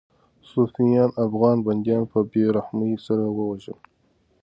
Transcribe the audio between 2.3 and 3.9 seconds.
بې رحمۍ سره ووژل.